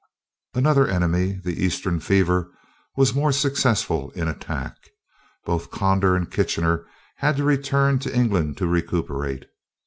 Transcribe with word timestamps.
Another 0.55 0.87
enemy, 0.87 1.33
the 1.33 1.63
Eastern 1.63 1.99
fever, 1.99 2.49
was 2.97 3.13
more 3.13 3.31
successful 3.31 4.09
in 4.15 4.27
attack. 4.27 4.75
Both 5.45 5.69
Conder 5.69 6.15
and 6.15 6.31
Kitchener 6.31 6.87
had 7.17 7.37
to 7.37 7.43
return 7.43 7.99
to 7.99 8.15
England 8.15 8.57
to 8.57 8.65
recuperate. 8.65 9.45